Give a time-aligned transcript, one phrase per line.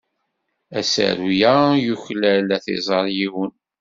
[0.79, 1.55] Asaru-a
[1.85, 3.51] yuklal ad t-iẓer yiwen.